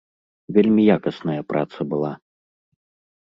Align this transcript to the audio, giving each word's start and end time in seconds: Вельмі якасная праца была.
Вельмі 0.57 0.83
якасная 0.97 1.41
праца 1.53 1.79
была. 1.91 2.13